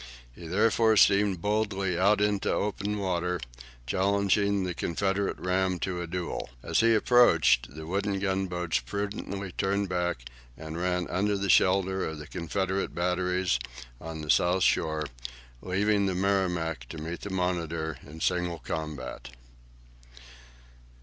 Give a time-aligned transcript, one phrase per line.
[0.33, 3.39] He therefore steamed boldly out into the open water,
[3.85, 6.49] challenging the Confederate ram to a duel.
[6.63, 10.25] As he approached the wooden gunboats prudently turned back
[10.57, 13.59] and ran under the shelter of the Confederate batteries
[13.99, 15.03] on the south shore,
[15.61, 19.29] leaving the "Merrimac" to meet the "Monitor" in single combat.